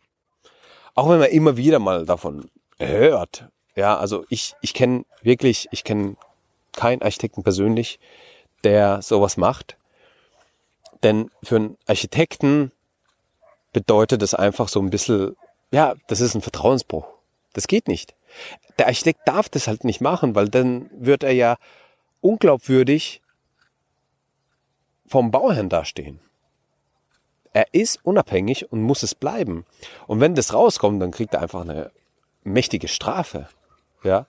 Auch 0.94 1.08
wenn 1.10 1.18
man 1.18 1.30
immer 1.30 1.56
wieder 1.56 1.78
mal 1.78 2.06
davon 2.06 2.50
hört. 2.78 3.48
Ja, 3.74 3.98
also 3.98 4.24
ich, 4.28 4.54
ich 4.62 4.72
kenne 4.74 5.04
wirklich, 5.22 5.68
ich 5.70 5.84
kenne 5.84 6.16
keinen 6.72 7.02
Architekten 7.02 7.42
persönlich, 7.42 7.98
der 8.64 9.02
sowas 9.02 9.36
macht. 9.36 9.76
Denn 11.02 11.30
für 11.42 11.56
einen 11.56 11.76
Architekten 11.86 12.72
bedeutet 13.76 14.22
das 14.22 14.32
einfach 14.32 14.68
so 14.70 14.80
ein 14.80 14.88
bisschen, 14.88 15.36
ja, 15.70 15.96
das 16.06 16.22
ist 16.22 16.34
ein 16.34 16.40
Vertrauensbruch. 16.40 17.06
Das 17.52 17.66
geht 17.66 17.88
nicht. 17.88 18.14
Der 18.78 18.86
Architekt 18.86 19.20
darf 19.26 19.50
das 19.50 19.68
halt 19.68 19.84
nicht 19.84 20.00
machen, 20.00 20.34
weil 20.34 20.48
dann 20.48 20.88
wird 20.94 21.22
er 21.22 21.32
ja 21.32 21.58
unglaubwürdig 22.22 23.20
vom 25.06 25.30
Bauherrn 25.30 25.68
dastehen. 25.68 26.20
Er 27.52 27.66
ist 27.74 28.00
unabhängig 28.02 28.72
und 28.72 28.80
muss 28.80 29.02
es 29.02 29.14
bleiben. 29.14 29.66
Und 30.06 30.20
wenn 30.20 30.34
das 30.34 30.54
rauskommt, 30.54 31.02
dann 31.02 31.10
kriegt 31.10 31.34
er 31.34 31.42
einfach 31.42 31.60
eine 31.60 31.90
mächtige 32.44 32.88
Strafe. 32.88 33.46
Ja. 34.04 34.24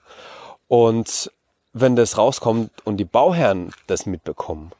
Und 0.68 1.32
wenn 1.72 1.96
das 1.96 2.18
rauskommt 2.18 2.70
und 2.84 2.98
die 2.98 3.06
Bauherren 3.06 3.72
das 3.86 4.04
mitbekommen, 4.04 4.72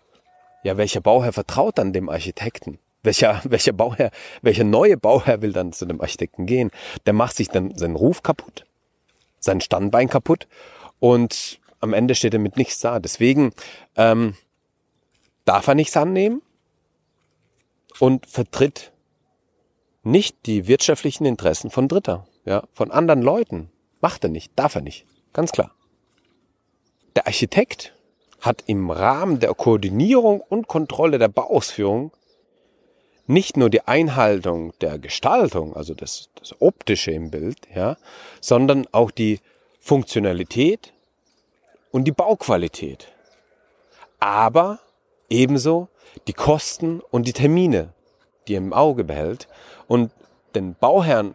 ja, 0.62 0.76
welcher 0.76 1.00
Bauherr 1.00 1.32
vertraut 1.32 1.78
dann 1.78 1.94
dem 1.94 2.10
Architekten? 2.10 2.78
Welcher, 3.02 3.40
welcher 3.44 3.72
Bauherr, 3.72 4.10
welcher 4.42 4.64
neue 4.64 4.96
Bauherr 4.96 5.42
will 5.42 5.52
dann 5.52 5.72
zu 5.72 5.86
dem 5.86 6.00
Architekten 6.00 6.46
gehen? 6.46 6.70
Der 7.06 7.12
macht 7.12 7.36
sich 7.36 7.48
dann 7.48 7.76
seinen 7.76 7.96
Ruf 7.96 8.22
kaputt, 8.22 8.64
sein 9.40 9.60
Standbein 9.60 10.08
kaputt 10.08 10.46
und 11.00 11.60
am 11.80 11.92
Ende 11.92 12.14
steht 12.14 12.34
er 12.34 12.40
mit 12.40 12.56
nichts 12.56 12.80
da. 12.80 12.98
Deswegen 12.98 13.52
ähm, 13.96 14.34
darf 15.44 15.66
er 15.66 15.74
nichts 15.74 15.96
annehmen 15.96 16.42
und 18.00 18.26
vertritt 18.26 18.92
nicht 20.02 20.46
die 20.46 20.66
wirtschaftlichen 20.66 21.24
Interessen 21.24 21.70
von 21.70 21.88
Dritter, 21.88 22.26
ja, 22.44 22.64
von 22.72 22.90
anderen 22.90 23.22
Leuten. 23.22 23.70
Macht 24.00 24.24
er 24.24 24.30
nicht, 24.30 24.52
darf 24.56 24.74
er 24.74 24.80
nicht, 24.80 25.06
ganz 25.32 25.52
klar. 25.52 25.72
Der 27.16 27.26
Architekt 27.26 27.94
hat 28.40 28.62
im 28.66 28.90
Rahmen 28.90 29.40
der 29.40 29.52
Koordinierung 29.54 30.40
und 30.40 30.68
Kontrolle 30.68 31.18
der 31.18 31.28
Bauausführung 31.28 32.12
nicht 33.28 33.56
nur 33.56 33.70
die 33.70 33.86
Einhaltung 33.86 34.72
der 34.80 34.98
Gestaltung, 34.98 35.76
also 35.76 35.94
das, 35.94 36.30
das 36.40 36.60
Optische 36.60 37.10
im 37.12 37.30
Bild, 37.30 37.58
ja, 37.74 37.96
sondern 38.40 38.86
auch 38.90 39.10
die 39.10 39.40
Funktionalität 39.78 40.92
und 41.92 42.04
die 42.04 42.12
Bauqualität. 42.12 43.08
Aber 44.18 44.80
ebenso 45.28 45.88
die 46.26 46.32
Kosten 46.32 47.00
und 47.10 47.28
die 47.28 47.34
Termine, 47.34 47.90
die 48.48 48.54
er 48.54 48.58
im 48.58 48.72
Auge 48.72 49.04
behält 49.04 49.46
und 49.86 50.10
den 50.54 50.74
Bauherrn 50.74 51.34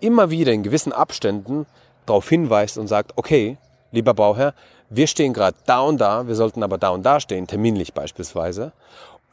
immer 0.00 0.30
wieder 0.30 0.52
in 0.52 0.64
gewissen 0.64 0.92
Abständen 0.92 1.66
darauf 2.04 2.28
hinweist 2.28 2.78
und 2.78 2.88
sagt, 2.88 3.12
okay, 3.16 3.58
lieber 3.92 4.12
Bauherr, 4.12 4.54
wir 4.90 5.06
stehen 5.06 5.32
gerade 5.32 5.56
da 5.66 5.80
und 5.80 5.98
da, 5.98 6.26
wir 6.26 6.34
sollten 6.34 6.62
aber 6.62 6.78
da 6.78 6.90
und 6.90 7.04
da 7.04 7.20
stehen, 7.20 7.46
terminlich 7.46 7.94
beispielsweise. 7.94 8.72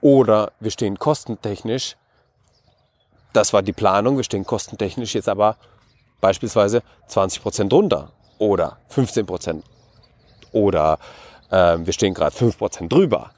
Oder 0.02 0.52
wir 0.60 0.72
stehen 0.72 1.00
kostentechnisch, 1.00 1.96
das 3.34 3.54
war 3.54 3.62
die 3.62 3.74
Planung, 3.74 4.18
wir 4.18 4.24
stehen 4.24 4.46
kostentechnisch 4.46 5.16
jetzt 5.16 5.30
aber 5.30 5.58
beispielsweise 6.22 6.84
20 7.08 7.42
Prozent 7.42 7.74
runter 7.74 8.12
oder 8.38 8.78
15 8.90 9.26
Prozent 9.26 9.66
oder 10.52 11.00
äh, 11.52 11.78
wir 11.80 11.94
stehen 11.94 12.14
gerade 12.14 12.36
5 12.36 12.58
Prozent 12.58 12.92
drüber. 12.92 13.32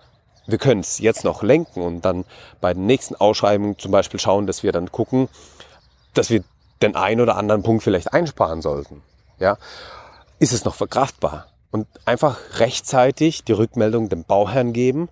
Wir 0.45 0.57
können 0.57 0.81
es 0.81 0.99
jetzt 0.99 1.25
noch 1.25 1.43
lenken 1.43 1.81
und 1.81 2.05
dann 2.05 2.23
bei 2.61 2.73
den 2.73 2.85
nächsten 2.85 3.15
Ausschreibungen 3.15 3.77
zum 3.77 3.91
Beispiel 3.91 4.19
schauen, 4.19 4.47
dass 4.47 4.63
wir 4.63 4.71
dann 4.71 4.91
gucken, 4.91 5.27
dass 6.13 6.29
wir 6.29 6.43
den 6.81 6.95
einen 6.95 7.21
oder 7.21 7.35
anderen 7.35 7.63
Punkt 7.63 7.83
vielleicht 7.83 8.13
einsparen 8.13 8.61
sollten. 8.61 9.03
Ja, 9.39 9.57
ist 10.39 10.53
es 10.53 10.63
noch 10.63 10.75
verkraftbar? 10.75 11.47
Und 11.71 11.87
einfach 12.05 12.37
rechtzeitig 12.59 13.43
die 13.43 13.51
Rückmeldung 13.51 14.09
dem 14.09 14.23
Bauherrn 14.23 14.71
geben, 14.71 15.09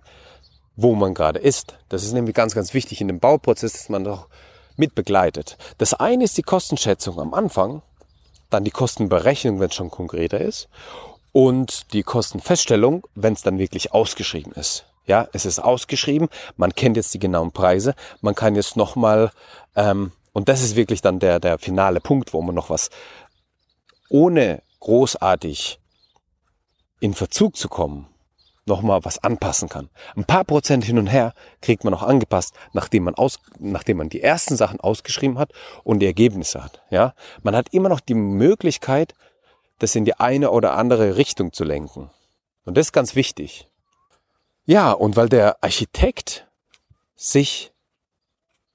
wo 0.76 0.94
man 0.94 1.14
gerade 1.14 1.38
ist. 1.38 1.78
Das 1.88 2.04
ist 2.04 2.12
nämlich 2.12 2.34
ganz, 2.34 2.54
ganz 2.54 2.74
wichtig 2.74 3.00
in 3.00 3.08
dem 3.08 3.18
Bauprozess, 3.18 3.72
dass 3.72 3.88
man 3.88 4.04
doch 4.04 4.28
mit 4.76 4.94
begleitet. 4.94 5.56
Das 5.78 5.94
eine 5.94 6.24
ist 6.24 6.36
die 6.36 6.42
Kostenschätzung 6.42 7.18
am 7.18 7.34
Anfang, 7.34 7.82
dann 8.50 8.64
die 8.64 8.70
Kostenberechnung, 8.70 9.58
wenn 9.58 9.70
es 9.70 9.74
schon 9.74 9.90
konkreter 9.90 10.40
ist, 10.40 10.68
und 11.32 11.92
die 11.92 12.02
Kostenfeststellung, 12.02 13.06
wenn 13.14 13.32
es 13.32 13.42
dann 13.42 13.58
wirklich 13.58 13.92
ausgeschrieben 13.92 14.52
ist. 14.52 14.86
Ja, 15.06 15.28
es 15.32 15.46
ist 15.46 15.58
ausgeschrieben, 15.58 16.28
man 16.56 16.74
kennt 16.74 16.96
jetzt 16.96 17.14
die 17.14 17.18
genauen 17.18 17.52
Preise, 17.52 17.94
man 18.20 18.34
kann 18.34 18.54
jetzt 18.54 18.76
nochmal, 18.76 19.30
ähm, 19.76 20.12
und 20.32 20.48
das 20.48 20.62
ist 20.62 20.76
wirklich 20.76 21.00
dann 21.00 21.20
der, 21.20 21.40
der 21.40 21.58
finale 21.58 22.00
Punkt, 22.00 22.32
wo 22.32 22.42
man 22.42 22.54
noch 22.54 22.70
was 22.70 22.90
ohne 24.08 24.62
großartig 24.80 25.78
in 27.00 27.14
Verzug 27.14 27.56
zu 27.56 27.68
kommen, 27.68 28.06
nochmal 28.66 29.04
was 29.04 29.18
anpassen 29.22 29.68
kann. 29.68 29.88
Ein 30.16 30.24
paar 30.24 30.44
Prozent 30.44 30.84
hin 30.84 30.98
und 30.98 31.06
her 31.06 31.32
kriegt 31.62 31.84
man 31.84 31.92
noch 31.92 32.02
angepasst, 32.02 32.54
nachdem 32.72 33.04
man 33.04 33.14
aus, 33.14 33.38
nachdem 33.58 33.98
man 33.98 34.08
die 34.08 34.22
ersten 34.22 34.56
Sachen 34.56 34.80
ausgeschrieben 34.80 35.38
hat 35.38 35.52
und 35.84 36.00
die 36.00 36.06
Ergebnisse 36.06 36.62
hat. 36.62 36.82
Ja, 36.90 37.14
man 37.42 37.56
hat 37.56 37.72
immer 37.72 37.88
noch 37.88 38.00
die 38.00 38.14
Möglichkeit, 38.14 39.14
das 39.78 39.94
in 39.94 40.04
die 40.04 40.14
eine 40.14 40.50
oder 40.50 40.74
andere 40.74 41.16
Richtung 41.16 41.52
zu 41.52 41.64
lenken. 41.64 42.10
Und 42.64 42.76
das 42.76 42.88
ist 42.88 42.92
ganz 42.92 43.14
wichtig. 43.14 43.68
Ja, 44.64 44.92
und 44.92 45.16
weil 45.16 45.28
der 45.28 45.62
Architekt 45.62 46.48
sich 47.14 47.72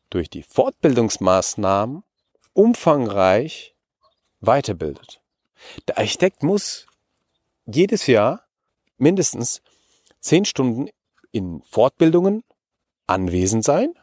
durch 0.09 0.29
die 0.29 0.43
Fortbildungsmaßnahmen 0.43 2.03
umfangreich 2.53 3.75
weiterbildet. 4.39 5.21
Der 5.87 5.97
Architekt 5.97 6.43
muss 6.43 6.87
jedes 7.65 8.07
Jahr 8.07 8.43
mindestens 8.97 9.61
zehn 10.21 10.45
Stunden 10.45 10.89
in 11.31 11.61
Fortbildungen 11.63 12.43
anwesend 13.07 13.63
sein, 13.63 13.93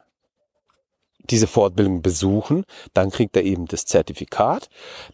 diese 1.31 1.47
Fortbildung 1.47 2.03
besuchen, 2.03 2.65
dann 2.95 3.11
kriegt 3.11 3.37
er 3.37 3.45
eben 3.45 3.67
das 3.67 3.85
Zertifikat, 3.85 4.69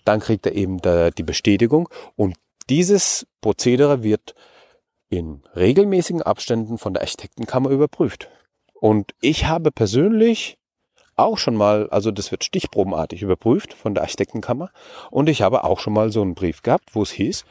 dann 0.04 0.20
kriegt 0.20 0.46
er 0.46 0.54
eben 0.54 0.78
die 0.80 1.22
Bestätigung 1.22 1.88
und 2.16 2.36
dieses 2.68 3.26
Prozedere 3.40 4.02
wird 4.02 4.34
in 5.08 5.42
regelmäßigen 5.54 6.22
Abständen 6.22 6.78
von 6.78 6.94
der 6.94 7.02
Architektenkammer 7.02 7.70
überprüft. 7.70 8.30
Und 8.74 9.12
ich 9.20 9.46
habe 9.46 9.70
persönlich 9.70 10.58
auch 11.16 11.38
schon 11.38 11.54
mal, 11.54 11.88
also 11.90 12.10
das 12.10 12.30
wird 12.30 12.42
stichprobenartig 12.42 13.22
überprüft 13.22 13.74
von 13.74 13.94
der 13.94 14.02
Architektenkammer 14.02 14.70
und 15.10 15.28
ich 15.28 15.42
habe 15.42 15.64
auch 15.64 15.78
schon 15.78 15.92
mal 15.92 16.10
so 16.10 16.22
einen 16.22 16.34
Brief 16.34 16.62
gehabt, 16.62 16.94
wo 16.94 17.02
es 17.02 17.10
hieß, 17.10 17.44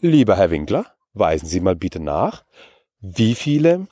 lieber 0.00 0.36
Herr 0.36 0.50
Winkler, 0.50 0.86
weisen 1.12 1.46
Sie 1.46 1.60
mal 1.60 1.76
bitte 1.76 2.00
nach, 2.00 2.44
wie 3.02 3.34
viele 3.34 3.88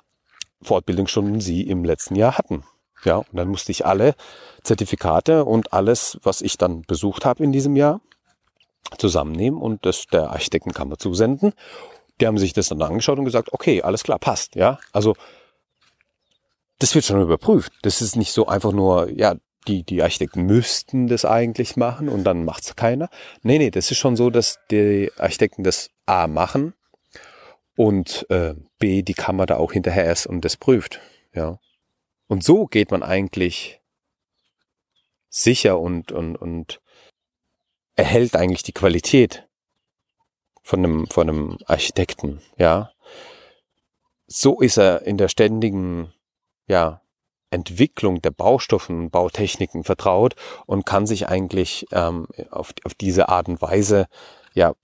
Fortbildungsstunden 0.62 1.40
Sie 1.40 1.62
im 1.62 1.84
letzten 1.84 2.14
Jahr 2.14 2.38
hatten. 2.38 2.64
Ja, 3.04 3.16
und 3.16 3.34
dann 3.34 3.48
musste 3.48 3.72
ich 3.72 3.86
alle 3.86 4.14
Zertifikate 4.62 5.44
und 5.44 5.72
alles, 5.72 6.18
was 6.22 6.42
ich 6.42 6.58
dann 6.58 6.82
besucht 6.82 7.24
habe 7.24 7.42
in 7.42 7.52
diesem 7.52 7.76
Jahr, 7.76 8.00
zusammennehmen 8.98 9.60
und 9.60 9.86
das 9.86 10.06
der 10.06 10.30
Architektenkammer 10.30 10.98
zusenden. 10.98 11.52
Die 12.20 12.26
haben 12.26 12.38
sich 12.38 12.52
das 12.52 12.68
dann 12.68 12.82
angeschaut 12.82 13.18
und 13.18 13.24
gesagt, 13.24 13.52
okay, 13.52 13.82
alles 13.82 14.02
klar, 14.02 14.18
passt, 14.18 14.54
ja. 14.54 14.78
Also 14.92 15.14
das 16.78 16.94
wird 16.94 17.04
schon 17.04 17.22
überprüft. 17.22 17.72
Das 17.82 18.02
ist 18.02 18.16
nicht 18.16 18.32
so 18.32 18.46
einfach 18.46 18.72
nur, 18.72 19.10
ja, 19.10 19.36
die, 19.68 19.82
die 19.82 20.02
Architekten 20.02 20.42
müssten 20.42 21.06
das 21.06 21.24
eigentlich 21.24 21.76
machen 21.76 22.08
und 22.08 22.24
dann 22.24 22.44
macht's 22.44 22.76
keiner. 22.76 23.08
Nee, 23.42 23.58
nee, 23.58 23.70
das 23.70 23.90
ist 23.90 23.98
schon 23.98 24.16
so, 24.16 24.30
dass 24.30 24.58
die 24.70 25.10
Architekten 25.18 25.62
das 25.62 25.90
A 26.06 26.26
machen 26.26 26.74
und 27.80 28.26
äh, 28.28 28.56
B, 28.78 29.00
die 29.00 29.14
Kammer 29.14 29.46
da 29.46 29.56
auch 29.56 29.72
hinterher 29.72 30.12
ist 30.12 30.26
und 30.26 30.44
das 30.44 30.58
prüft. 30.58 31.00
Ja. 31.32 31.58
Und 32.26 32.44
so 32.44 32.66
geht 32.66 32.90
man 32.90 33.02
eigentlich 33.02 33.80
sicher 35.30 35.80
und, 35.80 36.12
und, 36.12 36.36
und 36.36 36.82
erhält 37.94 38.36
eigentlich 38.36 38.62
die 38.64 38.74
Qualität 38.74 39.48
von 40.62 40.80
einem, 40.80 41.06
von 41.06 41.26
einem 41.26 41.58
Architekten, 41.64 42.42
ja. 42.58 42.92
So 44.26 44.60
ist 44.60 44.76
er 44.76 45.06
in 45.06 45.16
der 45.16 45.28
ständigen, 45.28 46.12
ja, 46.66 47.00
Entwicklung 47.48 48.20
der 48.20 48.30
Baustoffen 48.30 49.04
und 49.04 49.10
Bautechniken 49.10 49.84
vertraut 49.84 50.36
und 50.66 50.84
kann 50.84 51.06
sich 51.06 51.28
eigentlich 51.28 51.86
ähm, 51.92 52.26
auf, 52.50 52.74
auf 52.84 52.92
diese 52.92 53.30
Art 53.30 53.48
und 53.48 53.62
Weise 53.62 54.06
ja 54.52 54.74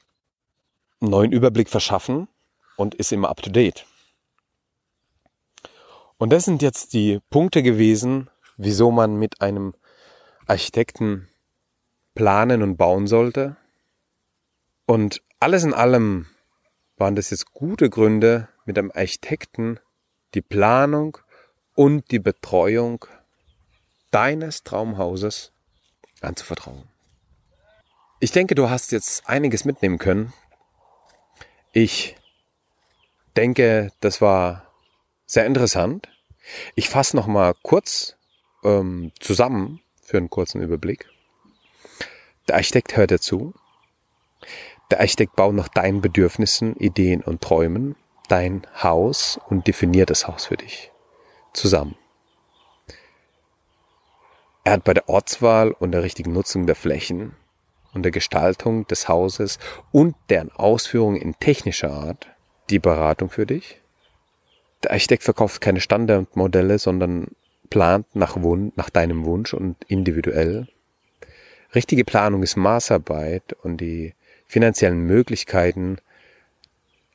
neuen 0.99 1.33
Überblick 1.33 1.69
verschaffen 1.69 2.29
und 2.77 2.95
ist 2.95 3.13
immer 3.13 3.29
up 3.29 3.43
to 3.43 3.51
date. 3.51 3.87
Und 6.19 6.31
das 6.33 6.45
sind 6.45 6.63
jetzt 6.63 6.93
die 6.95 7.21
Punkte 7.31 7.63
gewesen, 7.63 8.31
wieso 8.57 8.91
man 8.91 9.17
mit 9.17 9.41
einem 9.41 9.75
Architekten 10.47 11.29
planen 12.15 12.63
und 12.63 12.77
bauen 12.77 13.07
sollte. 13.07 13.57
Und 14.87 15.21
alles 15.41 15.65
in 15.65 15.75
allem 15.75 16.27
waren 16.97 17.17
das 17.17 17.31
jetzt 17.31 17.53
gute 17.53 17.91
Gründe, 17.91 18.49
mit 18.65 18.79
einem 18.79 18.91
Architekten 18.95 19.79
die 20.35 20.43
Planung 20.43 21.19
und 21.75 22.11
die 22.11 22.19
Betreuung 22.19 23.05
deines 24.11 24.65
Traumhauses 24.65 25.53
anzuvertrauen. 26.21 26.85
Ich 28.19 28.33
denke, 28.33 28.55
du 28.55 28.71
hast 28.71 28.93
jetzt 28.93 29.29
einiges 29.29 29.65
mitnehmen 29.65 29.99
können. 29.99 30.33
Ich 31.73 32.17
denke, 33.37 33.93
das 34.01 34.21
war 34.21 34.73
sehr 35.27 35.47
interessant. 35.47 36.09
Ich 36.75 36.89
fasse 36.89 37.17
noch 37.17 37.27
mal 37.27 37.55
kurz 37.63 38.17
ähm, 38.65 39.13
zusammen 39.21 39.81
für 40.03 40.17
einen 40.17 40.31
kurzen 40.31 40.63
Überblick. 40.63 41.09
Der 42.49 42.57
Architekt 42.57 42.97
hört 42.97 43.11
dazu. 43.11 43.55
Der 44.91 45.01
Architekt 45.01 45.35
baut 45.35 45.55
nach 45.55 45.69
deinen 45.69 46.01
Bedürfnissen, 46.01 46.77
Ideen 46.77 47.23
und 47.23 47.41
Träumen 47.41 47.97
dein 48.29 48.67
Haus 48.83 49.39
und 49.49 49.67
definiert 49.67 50.11
das 50.11 50.27
Haus 50.27 50.47
für 50.47 50.57
dich 50.57 50.91
zusammen. 51.53 51.97
Er 54.65 54.73
hat 54.73 54.85
bei 54.85 54.95
der 54.95 55.09
Ortswahl 55.09 55.71
und 55.71 55.93
der 55.93 56.03
richtigen 56.03 56.33
Nutzung 56.33 56.67
der 56.67 56.75
Flächen 56.75 57.37
und 57.95 58.03
der 58.03 58.11
Gestaltung 58.11 58.87
des 58.89 59.09
Hauses 59.09 59.59
und 59.93 60.17
deren 60.29 60.51
Ausführung 60.51 61.17
in 61.17 61.39
technischer 61.39 61.93
Art 61.93 62.36
die 62.71 62.79
Beratung 62.79 63.31
für 63.31 63.47
dich. 63.47 63.79
Der 64.83 64.93
Architekt 64.93 65.23
verkauft 65.23 65.61
keine 65.61 65.81
Standardmodelle, 65.81 66.79
sondern 66.79 67.29
plant 67.71 68.07
nach, 68.15 68.37
Wun 68.37 68.73
nach 68.77 68.91
deinem 68.91 69.25
Wunsch 69.25 69.55
und 69.55 69.77
individuell. 69.89 70.69
Richtige 71.75 72.05
Planung 72.05 72.43
ist 72.43 72.57
Maßarbeit 72.57 73.55
und 73.63 73.79
die 73.79 74.15
finanziellen 74.47 75.01
Möglichkeiten, 75.01 75.99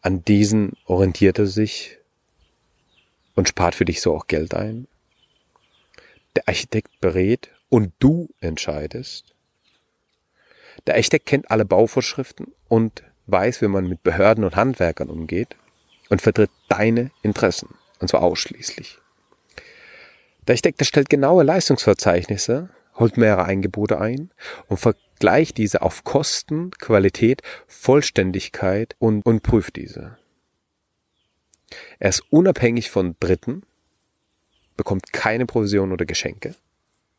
an 0.02 0.26
diesen 0.26 0.74
orientiert 0.86 1.40
er 1.40 1.48
sich 1.48 1.98
und 3.36 3.48
spart 3.48 3.76
für 3.76 3.86
dich 3.86 4.02
so 4.02 4.16
auch 4.16 4.28
Geld 4.28 4.54
ein. 4.54 4.88
Der 6.36 6.48
Architekt 6.48 7.00
berät 7.00 7.50
und 7.70 7.94
du 8.00 8.30
entscheidest. 8.40 9.26
Der 10.88 10.96
Architekt 10.96 11.28
kennt 11.28 11.52
alle 11.52 11.66
Bauvorschriften 11.66 12.54
und 12.68 13.04
weiß, 13.32 13.62
wie 13.62 13.68
man 13.68 13.88
mit 13.88 14.04
Behörden 14.04 14.44
und 14.44 14.56
Handwerkern 14.56 15.10
umgeht 15.10 15.56
und 16.10 16.22
vertritt 16.22 16.52
deine 16.68 17.12
Interessen, 17.22 17.70
und 18.00 18.10
zwar 18.10 18.22
ausschließlich. 18.22 18.98
Der 20.48 20.54
Architekt 20.54 20.82
erstellt 20.82 21.10
genaue 21.10 21.44
Leistungsverzeichnisse, 21.44 22.70
holt 22.96 23.18
mehrere 23.18 23.46
Angebote 23.46 24.00
ein 24.00 24.32
und 24.68 24.78
vergleicht 24.78 25.58
diese 25.58 25.82
auf 25.82 26.04
Kosten, 26.04 26.72
Qualität, 26.72 27.42
Vollständigkeit 27.68 28.96
und, 29.00 29.26
und 29.26 29.44
prüft 29.44 29.76
diese. 29.76 30.18
Er 32.00 32.10
ist 32.10 32.24
unabhängig 32.32 32.92
von 32.92 33.16
Dritten, 33.20 33.64
bekommt 34.76 35.14
keine 35.14 35.46
Provision 35.46 35.92
oder 35.92 36.06
Geschenke, 36.06 36.56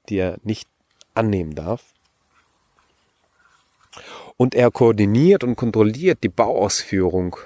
die 0.08 0.18
er 0.18 0.38
nicht 0.42 0.68
annehmen 1.14 1.54
darf. 1.54 1.91
Und 4.36 4.54
er 4.54 4.70
koordiniert 4.70 5.44
und 5.44 5.56
kontrolliert 5.56 6.18
die 6.22 6.28
Bauausführung 6.28 7.36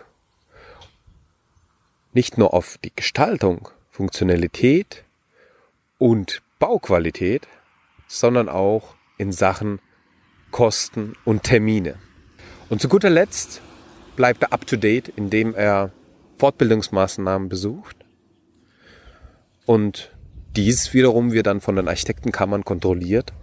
nicht 2.12 2.38
nur 2.38 2.55
auf 2.55 2.79
die 2.83 2.92
Gestaltung, 2.94 3.68
Funktionalität 3.90 5.05
und 5.99 6.40
Bauqualität, 6.59 7.46
sondern 8.09 8.49
auch 8.49 8.94
in 9.18 9.33
Sachen 9.33 9.81
Kosten 10.51 11.14
und 11.25 11.42
Termine. 11.42 11.96
Und 12.70 12.81
zu 12.81 12.88
guter 12.88 13.11
Letzt 13.11 13.61
bleibt 14.16 14.42
er 14.42 14.53
up 14.53 14.66
to 14.66 14.77
date, 14.77 15.09
indem 15.09 15.55
er 15.55 15.92
Fortbildungsmaßnahmen 16.38 17.49
besucht 17.49 17.96
und 19.66 20.12
dies 20.57 20.94
wiederum 20.94 21.33
wird 21.33 21.49
dann 21.49 21.61
von 21.61 21.77
den 21.77 21.88
Architektenkammern 21.88 22.64
kontrolliert 22.64 23.35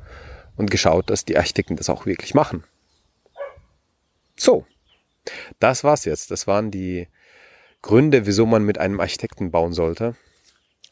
und 0.56 0.72
geschaut, 0.72 1.10
dass 1.10 1.26
die 1.26 1.38
Architekten 1.38 1.76
das 1.76 1.90
auch 1.90 2.06
wirklich 2.06 2.34
machen. 2.34 2.64
So, 4.44 4.66
das 5.60 5.86
war's 5.86 6.04
jetzt. 6.04 6.30
Das 6.30 6.48
waren 6.48 6.70
die 6.70 7.08
Gründe, 7.82 8.26
wieso 8.26 8.46
man 8.46 8.64
mit 8.64 8.78
einem 8.78 9.00
Architekten 9.00 9.52
bauen 9.52 9.72
sollte. 9.72 10.18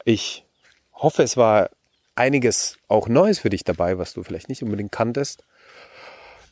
Ich 0.06 0.46
hoffe, 0.94 1.22
es 1.22 1.36
war 1.36 1.70
einiges 2.16 2.78
auch 2.88 3.10
Neues 3.10 3.40
für 3.40 3.50
dich 3.50 3.66
dabei, 3.66 3.98
was 3.98 4.14
du 4.14 4.24
vielleicht 4.24 4.48
nicht 4.48 4.64
unbedingt 4.64 4.94
kanntest. 4.94 5.44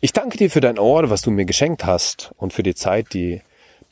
Ich 0.02 0.12
danke 0.12 0.38
dir 0.38 0.52
für 0.52 0.60
dein 0.60 0.78
Ohr, 0.78 1.10
was 1.10 1.22
du 1.22 1.32
mir 1.32 1.46
geschenkt 1.46 1.86
hast 1.86 2.34
und 2.36 2.52
für 2.52 2.64
die 2.64 2.76
Zeit, 2.76 3.14
die 3.14 3.44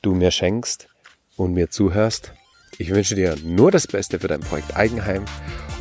du 0.02 0.14
mir 0.14 0.32
schenkst 0.32 0.90
und 1.38 1.54
mir 1.54 1.70
zuhörst. 1.70 2.34
Ich 2.78 2.90
wünsche 2.90 3.16
dir 3.16 3.38
nur 3.42 3.72
das 3.72 3.88
Beste 3.88 4.20
für 4.20 4.28
dein 4.28 4.42
Projekt 4.42 4.76
Eigenheim 4.76 5.24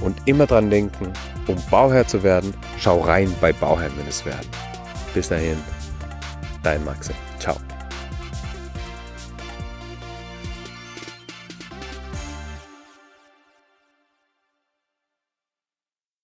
und 0.00 0.16
immer 0.26 0.46
dran 0.46 0.70
denken, 0.70 1.12
um 1.48 1.56
Bauherr 1.72 2.06
zu 2.06 2.22
werden, 2.22 2.54
schau 2.78 3.00
rein 3.00 3.34
bei 3.40 3.52
Bauherrn, 3.52 3.98
wenn 3.98 4.06
es 4.06 4.24
werden. 4.24 4.48
Bis 5.12 5.28
dahin, 5.28 5.56
dein 6.66 6.84
Maxim. 6.84 7.14
Ciao. 7.38 7.75